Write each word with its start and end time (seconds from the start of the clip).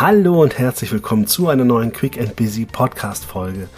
Hallo 0.00 0.40
und 0.40 0.56
herzlich 0.56 0.92
willkommen 0.92 1.26
zu 1.26 1.48
einer 1.48 1.66
neuen 1.66 1.92
Quick 1.92 2.18
and 2.18 2.34
Busy 2.34 2.64
Podcast 2.64 3.22
Folge. 3.22 3.68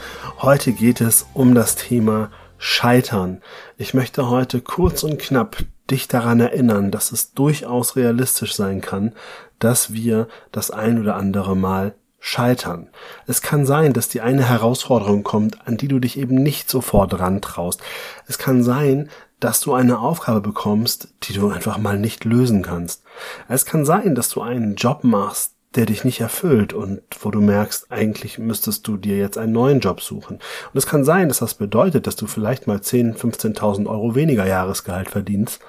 Heute 0.41 0.71
geht 0.71 1.01
es 1.01 1.27
um 1.35 1.53
das 1.53 1.75
Thema 1.75 2.31
Scheitern. 2.59 3.43
Ich 3.77 3.93
möchte 3.93 4.31
heute 4.31 4.61
kurz 4.61 5.03
und 5.03 5.19
knapp 5.19 5.57
dich 5.91 6.07
daran 6.07 6.39
erinnern, 6.39 6.93
dass 6.93 7.11
es 7.11 7.33
durchaus 7.33 7.97
realistisch 7.97 8.55
sein 8.55 8.81
kann, 8.81 9.15
dass 9.59 9.95
wir 9.95 10.29
das 10.53 10.71
ein 10.71 11.01
oder 11.01 11.17
andere 11.17 11.57
Mal 11.57 11.97
scheitern. 12.21 12.89
Es 13.27 13.43
kann 13.43 13.67
sein, 13.67 13.93
dass 13.93 14.09
die 14.09 14.21
eine 14.21 14.49
Herausforderung 14.49 15.25
kommt, 15.25 15.67
an 15.67 15.77
die 15.77 15.89
du 15.89 15.99
dich 15.99 16.17
eben 16.17 16.37
nicht 16.37 16.71
sofort 16.71 17.19
rantraust. 17.19 17.81
Es 18.29 18.39
kann 18.39 18.63
sein, 18.63 19.11
dass 19.41 19.59
du 19.59 19.75
eine 19.75 19.99
Aufgabe 19.99 20.41
bekommst, 20.41 21.15
die 21.25 21.33
du 21.33 21.49
einfach 21.49 21.79
mal 21.79 21.99
nicht 21.99 22.25
lösen 22.25 22.63
kannst. 22.63 23.03
Es 23.49 23.67
kann 23.67 23.85
sein, 23.85 24.15
dass 24.15 24.29
du 24.29 24.41
einen 24.41 24.77
Job 24.77 25.03
machst, 25.03 25.57
der 25.75 25.87
dich 25.87 26.05
nicht 26.05 26.21
erfüllt 26.21 26.73
und 26.73 27.01
wo 27.21 27.31
du 27.31 27.41
merkst, 27.41 27.91
eigentlich 27.91 28.39
müsstest 28.39 28.87
du 28.87 28.97
dir 28.97 29.17
jetzt 29.17 29.39
einen 29.39 29.53
neuen 29.53 29.81
Job 29.81 30.01
suchen. 30.01 30.37
Und 30.37 30.79
es 30.79 30.87
kann 30.87 31.05
sein, 31.05 31.29
dass 31.29 31.39
das 31.39 31.55
bedeutet, 31.55 32.07
dass 32.07 32.17
du 32.17 32.27
vielleicht 32.27 32.67
mal 32.67 32.81
10, 32.81 33.15
15.000 33.15 33.87
Euro 33.87 34.15
weniger 34.15 34.47
Jahresgehalt 34.47 35.11
verdienst, 35.11 35.61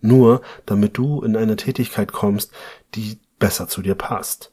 nur 0.00 0.42
damit 0.66 0.96
du 0.96 1.22
in 1.22 1.36
eine 1.36 1.56
Tätigkeit 1.56 2.12
kommst, 2.12 2.52
die 2.94 3.18
besser 3.38 3.68
zu 3.68 3.82
dir 3.82 3.94
passt. 3.94 4.52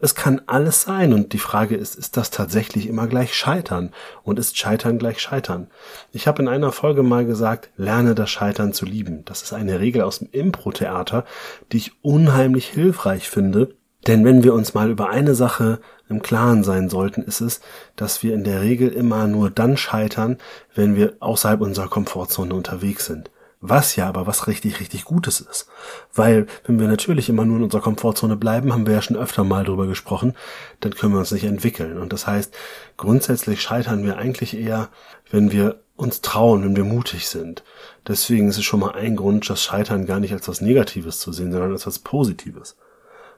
Es 0.00 0.14
kann 0.14 0.40
alles 0.46 0.82
sein 0.82 1.12
und 1.12 1.32
die 1.32 1.40
Frage 1.40 1.74
ist, 1.74 1.96
ist 1.96 2.16
das 2.16 2.30
tatsächlich 2.30 2.86
immer 2.86 3.08
gleich 3.08 3.34
Scheitern 3.34 3.92
und 4.22 4.38
ist 4.38 4.56
Scheitern 4.56 4.96
gleich 4.96 5.18
Scheitern? 5.18 5.66
Ich 6.12 6.28
habe 6.28 6.40
in 6.40 6.46
einer 6.46 6.70
Folge 6.70 7.02
mal 7.02 7.26
gesagt, 7.26 7.70
lerne 7.76 8.14
das 8.14 8.30
Scheitern 8.30 8.72
zu 8.72 8.86
lieben. 8.86 9.24
Das 9.24 9.42
ist 9.42 9.52
eine 9.52 9.80
Regel 9.80 10.02
aus 10.02 10.20
dem 10.20 10.28
Impro-Theater, 10.30 11.24
die 11.72 11.78
ich 11.78 11.92
unheimlich 12.02 12.68
hilfreich 12.68 13.28
finde, 13.28 13.74
denn 14.08 14.24
wenn 14.24 14.42
wir 14.42 14.54
uns 14.54 14.72
mal 14.72 14.90
über 14.90 15.10
eine 15.10 15.34
Sache 15.34 15.80
im 16.08 16.22
Klaren 16.22 16.64
sein 16.64 16.88
sollten, 16.88 17.22
ist 17.22 17.42
es, 17.42 17.60
dass 17.94 18.22
wir 18.22 18.32
in 18.32 18.42
der 18.42 18.62
Regel 18.62 18.88
immer 18.88 19.26
nur 19.26 19.50
dann 19.50 19.76
scheitern, 19.76 20.38
wenn 20.74 20.96
wir 20.96 21.16
außerhalb 21.20 21.60
unserer 21.60 21.88
Komfortzone 21.88 22.54
unterwegs 22.54 23.04
sind. 23.04 23.30
Was 23.60 23.96
ja 23.96 24.08
aber 24.08 24.26
was 24.26 24.46
richtig, 24.46 24.80
richtig 24.80 25.04
Gutes 25.04 25.40
ist. 25.40 25.68
Weil, 26.14 26.46
wenn 26.64 26.80
wir 26.80 26.88
natürlich 26.88 27.28
immer 27.28 27.44
nur 27.44 27.58
in 27.58 27.64
unserer 27.64 27.82
Komfortzone 27.82 28.36
bleiben, 28.36 28.72
haben 28.72 28.86
wir 28.86 28.94
ja 28.94 29.02
schon 29.02 29.16
öfter 29.16 29.44
mal 29.44 29.64
drüber 29.64 29.86
gesprochen, 29.86 30.34
dann 30.80 30.94
können 30.94 31.12
wir 31.12 31.18
uns 31.18 31.32
nicht 31.32 31.44
entwickeln. 31.44 31.98
Und 31.98 32.12
das 32.14 32.26
heißt, 32.26 32.54
grundsätzlich 32.96 33.60
scheitern 33.60 34.04
wir 34.04 34.16
eigentlich 34.16 34.56
eher, 34.56 34.88
wenn 35.30 35.52
wir 35.52 35.80
uns 35.96 36.22
trauen, 36.22 36.64
wenn 36.64 36.76
wir 36.76 36.84
mutig 36.84 37.28
sind. 37.28 37.62
Deswegen 38.06 38.48
ist 38.48 38.56
es 38.56 38.64
schon 38.64 38.80
mal 38.80 38.92
ein 38.92 39.16
Grund, 39.16 39.50
das 39.50 39.62
Scheitern 39.62 40.06
gar 40.06 40.20
nicht 40.20 40.32
als 40.32 40.48
was 40.48 40.62
Negatives 40.62 41.18
zu 41.18 41.32
sehen, 41.32 41.52
sondern 41.52 41.72
als 41.72 41.86
was 41.86 41.98
Positives 41.98 42.76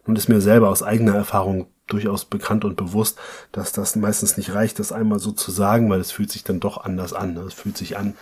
und 0.06 0.18
ist 0.18 0.28
mir 0.28 0.40
selber 0.40 0.68
aus 0.68 0.82
eigener 0.82 1.14
Erfahrung 1.14 1.66
durchaus 1.90 2.24
bekannt 2.24 2.64
und 2.64 2.76
bewusst, 2.76 3.18
dass 3.52 3.72
das 3.72 3.96
meistens 3.96 4.36
nicht 4.36 4.54
reicht, 4.54 4.78
das 4.78 4.92
einmal 4.92 5.18
so 5.18 5.32
zu 5.32 5.50
sagen, 5.50 5.90
weil 5.90 6.00
es 6.00 6.12
fühlt 6.12 6.30
sich 6.30 6.44
dann 6.44 6.60
doch 6.60 6.84
anders 6.84 7.12
an. 7.12 7.36
Es 7.36 7.54
fühlt 7.54 7.76
sich 7.76 7.96
an, 7.96 8.14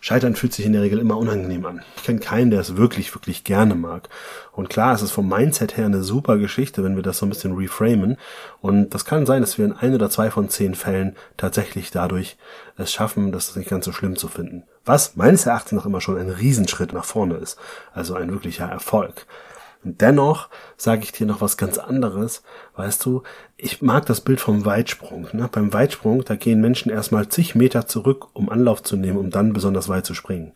Scheitern 0.00 0.36
fühlt 0.36 0.52
sich 0.52 0.64
in 0.64 0.72
der 0.72 0.82
Regel 0.82 0.98
immer 0.98 1.16
unangenehm 1.16 1.66
an. 1.66 1.82
Ich 1.96 2.04
kenne 2.04 2.20
keinen, 2.20 2.50
der 2.50 2.60
es 2.60 2.76
wirklich, 2.76 3.14
wirklich 3.14 3.44
gerne 3.44 3.74
mag. 3.74 4.08
Und 4.52 4.68
klar, 4.68 4.94
es 4.94 5.02
ist 5.02 5.10
vom 5.10 5.28
Mindset 5.28 5.76
her 5.76 5.86
eine 5.86 6.02
super 6.02 6.38
Geschichte, 6.38 6.84
wenn 6.84 6.96
wir 6.96 7.02
das 7.02 7.18
so 7.18 7.26
ein 7.26 7.30
bisschen 7.30 7.56
reframen. 7.56 8.16
Und 8.60 8.90
das 8.90 9.04
kann 9.04 9.26
sein, 9.26 9.40
dass 9.40 9.58
wir 9.58 9.64
in 9.64 9.72
ein 9.72 9.94
oder 9.94 10.10
zwei 10.10 10.30
von 10.30 10.48
zehn 10.48 10.74
Fällen 10.74 11.16
tatsächlich 11.36 11.90
dadurch 11.90 12.36
es 12.76 12.92
schaffen, 12.92 13.32
das 13.32 13.56
nicht 13.56 13.70
ganz 13.70 13.84
so 13.84 13.92
schlimm 13.92 14.16
zu 14.16 14.28
finden. 14.28 14.64
Was 14.84 15.16
meines 15.16 15.46
Erachtens 15.46 15.72
noch 15.72 15.86
immer 15.86 16.00
schon 16.00 16.18
ein 16.18 16.30
Riesenschritt 16.30 16.92
nach 16.92 17.04
vorne 17.04 17.36
ist. 17.36 17.58
Also 17.92 18.14
ein 18.14 18.30
wirklicher 18.30 18.66
Erfolg. 18.66 19.26
Und 19.84 20.00
dennoch 20.00 20.48
sage 20.76 21.02
ich 21.04 21.12
dir 21.12 21.26
noch 21.26 21.40
was 21.40 21.56
ganz 21.56 21.78
anderes. 21.78 22.42
Weißt 22.74 23.04
du, 23.04 23.22
ich 23.56 23.82
mag 23.82 24.06
das 24.06 24.20
Bild 24.20 24.40
vom 24.40 24.64
Weitsprung. 24.64 25.28
Ne? 25.32 25.48
Beim 25.50 25.72
Weitsprung, 25.72 26.24
da 26.24 26.36
gehen 26.36 26.60
Menschen 26.60 26.90
erstmal 26.90 27.28
zig 27.28 27.54
Meter 27.54 27.86
zurück, 27.86 28.28
um 28.32 28.48
Anlauf 28.48 28.82
zu 28.82 28.96
nehmen, 28.96 29.18
um 29.18 29.30
dann 29.30 29.52
besonders 29.52 29.88
weit 29.88 30.06
zu 30.06 30.14
springen. 30.14 30.52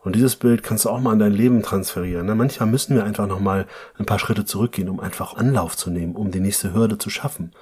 Und 0.00 0.14
dieses 0.14 0.36
Bild 0.36 0.62
kannst 0.62 0.84
du 0.84 0.90
auch 0.90 1.00
mal 1.00 1.12
in 1.12 1.18
dein 1.18 1.32
Leben 1.32 1.62
transferieren. 1.62 2.26
Ne? 2.26 2.34
Manchmal 2.34 2.68
müssen 2.68 2.94
wir 2.94 3.04
einfach 3.04 3.26
nochmal 3.26 3.66
ein 3.98 4.06
paar 4.06 4.18
Schritte 4.18 4.44
zurückgehen, 4.44 4.88
um 4.88 5.00
einfach 5.00 5.36
Anlauf 5.36 5.76
zu 5.76 5.90
nehmen, 5.90 6.14
um 6.14 6.30
die 6.30 6.40
nächste 6.40 6.72
Hürde 6.72 6.98
zu 6.98 7.10
schaffen. 7.10 7.52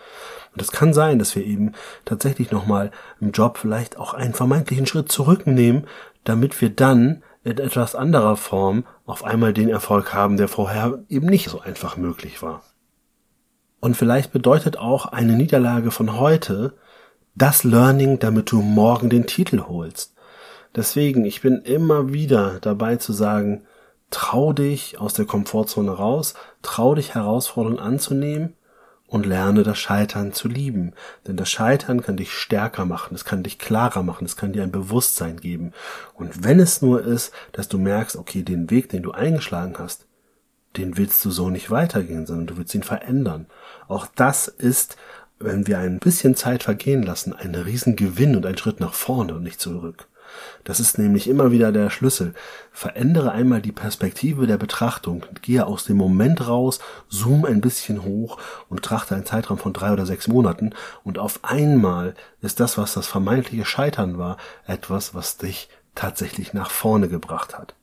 Und 0.52 0.62
es 0.62 0.70
kann 0.70 0.92
sein, 0.92 1.18
dass 1.18 1.34
wir 1.34 1.44
eben 1.44 1.72
tatsächlich 2.04 2.50
nochmal 2.50 2.90
im 3.20 3.30
Job 3.30 3.58
vielleicht 3.58 3.98
auch 3.98 4.14
einen 4.14 4.34
vermeintlichen 4.34 4.86
Schritt 4.86 5.10
zurücknehmen, 5.10 5.86
damit 6.24 6.60
wir 6.60 6.70
dann 6.70 7.22
in 7.46 7.58
etwas 7.58 7.94
anderer 7.94 8.36
Form 8.36 8.84
auf 9.04 9.22
einmal 9.22 9.52
den 9.52 9.68
Erfolg 9.68 10.12
haben, 10.12 10.36
der 10.36 10.48
vorher 10.48 11.04
eben 11.08 11.26
nicht 11.26 11.48
so 11.48 11.60
einfach 11.60 11.96
möglich 11.96 12.42
war. 12.42 12.62
Und 13.78 13.96
vielleicht 13.96 14.32
bedeutet 14.32 14.78
auch 14.78 15.06
eine 15.06 15.34
Niederlage 15.34 15.92
von 15.92 16.18
heute 16.18 16.74
das 17.36 17.62
Learning, 17.62 18.18
damit 18.18 18.50
du 18.50 18.62
morgen 18.62 19.10
den 19.10 19.28
Titel 19.28 19.60
holst. 19.68 20.14
Deswegen, 20.74 21.24
ich 21.24 21.40
bin 21.40 21.60
immer 21.62 22.12
wieder 22.12 22.58
dabei 22.60 22.96
zu 22.96 23.12
sagen, 23.12 23.62
trau 24.10 24.52
dich 24.52 24.98
aus 24.98 25.14
der 25.14 25.26
Komfortzone 25.26 25.92
raus, 25.92 26.34
trau 26.62 26.96
dich 26.96 27.14
Herausforderungen 27.14 27.78
anzunehmen 27.78 28.54
und 29.08 29.26
lerne 29.26 29.62
das 29.62 29.78
Scheitern 29.78 30.32
zu 30.32 30.48
lieben. 30.48 30.92
Denn 31.26 31.36
das 31.36 31.50
Scheitern 31.50 32.02
kann 32.02 32.16
dich 32.16 32.32
stärker 32.32 32.84
machen, 32.84 33.14
es 33.14 33.24
kann 33.24 33.42
dich 33.42 33.58
klarer 33.58 34.02
machen, 34.02 34.24
es 34.24 34.36
kann 34.36 34.52
dir 34.52 34.62
ein 34.62 34.72
Bewusstsein 34.72 35.40
geben. 35.40 35.72
Und 36.14 36.44
wenn 36.44 36.60
es 36.60 36.82
nur 36.82 37.02
ist, 37.02 37.32
dass 37.52 37.68
du 37.68 37.78
merkst, 37.78 38.16
okay, 38.16 38.42
den 38.42 38.70
Weg, 38.70 38.88
den 38.88 39.02
du 39.02 39.12
eingeschlagen 39.12 39.74
hast, 39.78 40.06
den 40.76 40.96
willst 40.96 41.24
du 41.24 41.30
so 41.30 41.50
nicht 41.50 41.70
weitergehen, 41.70 42.26
sondern 42.26 42.46
du 42.46 42.56
willst 42.56 42.74
ihn 42.74 42.82
verändern. 42.82 43.46
Auch 43.88 44.06
das 44.14 44.48
ist, 44.48 44.96
wenn 45.38 45.66
wir 45.66 45.78
ein 45.78 45.98
bisschen 45.98 46.34
Zeit 46.34 46.62
vergehen 46.62 47.02
lassen, 47.02 47.32
ein 47.32 47.54
Riesengewinn 47.54 48.36
und 48.36 48.46
ein 48.46 48.58
Schritt 48.58 48.80
nach 48.80 48.94
vorne 48.94 49.34
und 49.34 49.42
nicht 49.42 49.60
zurück. 49.60 50.08
Das 50.64 50.80
ist 50.80 50.98
nämlich 50.98 51.28
immer 51.28 51.50
wieder 51.50 51.72
der 51.72 51.90
Schlüssel. 51.90 52.34
Verändere 52.72 53.32
einmal 53.32 53.62
die 53.62 53.72
Perspektive 53.72 54.46
der 54.46 54.58
Betrachtung. 54.58 55.24
Gehe 55.42 55.66
aus 55.66 55.84
dem 55.84 55.96
Moment 55.96 56.46
raus, 56.46 56.80
zoom 57.08 57.44
ein 57.44 57.60
bisschen 57.60 58.04
hoch 58.04 58.38
und 58.68 58.82
trachte 58.82 59.14
einen 59.14 59.26
Zeitraum 59.26 59.58
von 59.58 59.72
drei 59.72 59.92
oder 59.92 60.06
sechs 60.06 60.28
Monaten 60.28 60.74
und 61.04 61.18
auf 61.18 61.40
einmal 61.42 62.14
ist 62.40 62.60
das, 62.60 62.78
was 62.78 62.94
das 62.94 63.06
vermeintliche 63.06 63.64
Scheitern 63.64 64.18
war, 64.18 64.36
etwas, 64.66 65.14
was 65.14 65.36
dich 65.36 65.68
tatsächlich 65.94 66.52
nach 66.52 66.70
vorne 66.70 67.08
gebracht 67.08 67.58
hat. 67.58 67.74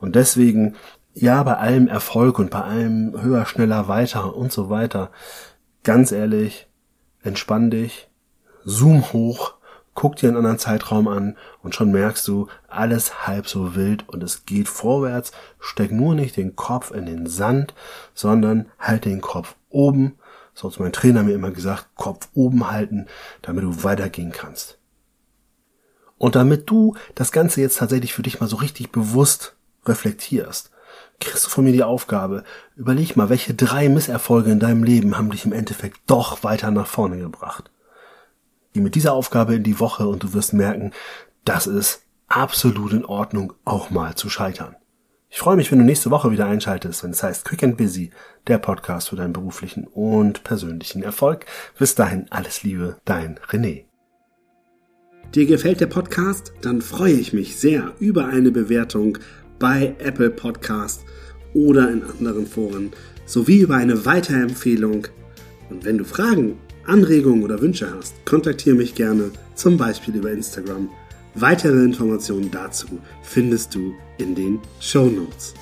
Und 0.00 0.16
deswegen, 0.16 0.76
ja, 1.12 1.42
bei 1.42 1.56
allem 1.56 1.88
Erfolg 1.88 2.38
und 2.38 2.50
bei 2.50 2.62
allem 2.62 3.20
höher, 3.20 3.44
schneller, 3.44 3.88
weiter 3.88 4.34
und 4.34 4.52
so 4.52 4.70
weiter, 4.70 5.10
ganz 5.82 6.12
ehrlich, 6.12 6.68
entspann 7.22 7.70
dich, 7.70 8.08
zoom 8.64 9.12
hoch, 9.12 9.54
guck 9.98 10.14
dir 10.14 10.28
einen 10.28 10.36
anderen 10.36 10.60
Zeitraum 10.60 11.08
an 11.08 11.36
und 11.60 11.74
schon 11.74 11.90
merkst 11.90 12.28
du, 12.28 12.46
alles 12.68 13.26
halb 13.26 13.48
so 13.48 13.74
wild 13.74 14.08
und 14.08 14.22
es 14.22 14.46
geht 14.46 14.68
vorwärts. 14.68 15.32
Steck 15.58 15.90
nur 15.90 16.14
nicht 16.14 16.36
den 16.36 16.54
Kopf 16.54 16.92
in 16.92 17.04
den 17.04 17.26
Sand, 17.26 17.74
sondern 18.14 18.66
halt 18.78 19.06
den 19.06 19.20
Kopf 19.20 19.56
oben. 19.70 20.16
So 20.54 20.70
hat 20.70 20.78
mein 20.78 20.92
Trainer 20.92 21.24
mir 21.24 21.34
immer 21.34 21.50
gesagt, 21.50 21.88
Kopf 21.96 22.28
oben 22.32 22.70
halten, 22.70 23.06
damit 23.42 23.64
du 23.64 23.82
weitergehen 23.82 24.30
kannst. 24.30 24.78
Und 26.16 26.36
damit 26.36 26.70
du 26.70 26.94
das 27.16 27.32
Ganze 27.32 27.60
jetzt 27.60 27.78
tatsächlich 27.78 28.14
für 28.14 28.22
dich 28.22 28.38
mal 28.38 28.46
so 28.46 28.54
richtig 28.54 28.92
bewusst 28.92 29.56
reflektierst, 29.84 30.70
kriegst 31.18 31.44
du 31.44 31.48
von 31.48 31.64
mir 31.64 31.72
die 31.72 31.82
Aufgabe, 31.82 32.44
überleg 32.76 33.16
mal, 33.16 33.30
welche 33.30 33.52
drei 33.52 33.88
Misserfolge 33.88 34.52
in 34.52 34.60
deinem 34.60 34.84
Leben 34.84 35.18
haben 35.18 35.32
dich 35.32 35.44
im 35.44 35.52
Endeffekt 35.52 35.98
doch 36.06 36.44
weiter 36.44 36.70
nach 36.70 36.86
vorne 36.86 37.18
gebracht. 37.18 37.72
Geh 38.78 38.84
mit 38.84 38.94
dieser 38.94 39.12
Aufgabe 39.12 39.56
in 39.56 39.64
die 39.64 39.80
Woche 39.80 40.06
und 40.06 40.22
du 40.22 40.34
wirst 40.34 40.52
merken, 40.52 40.92
das 41.44 41.66
ist 41.66 42.02
absolut 42.28 42.92
in 42.92 43.04
Ordnung, 43.04 43.54
auch 43.64 43.90
mal 43.90 44.14
zu 44.14 44.30
scheitern. 44.30 44.76
Ich 45.28 45.38
freue 45.38 45.56
mich, 45.56 45.72
wenn 45.72 45.80
du 45.80 45.84
nächste 45.84 46.12
Woche 46.12 46.30
wieder 46.30 46.46
einschaltest, 46.46 47.02
wenn 47.02 47.10
es 47.10 47.24
heißt 47.24 47.44
Quick 47.44 47.64
and 47.64 47.76
Busy, 47.76 48.12
der 48.46 48.58
Podcast 48.58 49.08
für 49.08 49.16
deinen 49.16 49.32
beruflichen 49.32 49.88
und 49.88 50.44
persönlichen 50.44 51.02
Erfolg. 51.02 51.46
Bis 51.76 51.96
dahin 51.96 52.26
alles 52.30 52.62
Liebe, 52.62 52.98
dein 53.04 53.40
René. 53.50 53.86
Dir 55.34 55.46
gefällt 55.46 55.80
der 55.80 55.88
Podcast? 55.88 56.52
Dann 56.62 56.80
freue 56.80 57.14
ich 57.14 57.32
mich 57.32 57.56
sehr 57.56 57.94
über 57.98 58.28
eine 58.28 58.52
Bewertung 58.52 59.18
bei 59.58 59.96
Apple 59.98 60.30
Podcast 60.30 61.04
oder 61.52 61.90
in 61.90 62.04
anderen 62.04 62.46
Foren 62.46 62.92
sowie 63.26 63.62
über 63.62 63.74
eine 63.74 64.06
Weiterempfehlung. 64.06 65.08
Und 65.68 65.84
wenn 65.84 65.98
du 65.98 66.04
Fragen 66.04 66.60
Anregungen 66.88 67.44
oder 67.44 67.60
Wünsche 67.60 67.92
hast, 67.94 68.14
kontaktiere 68.24 68.76
mich 68.76 68.94
gerne, 68.94 69.30
zum 69.54 69.76
Beispiel 69.76 70.16
über 70.16 70.32
Instagram. 70.32 70.88
Weitere 71.34 71.84
Informationen 71.84 72.50
dazu 72.50 72.86
findest 73.22 73.74
du 73.74 73.92
in 74.16 74.34
den 74.34 74.58
Show 74.80 75.06
Notes. 75.06 75.54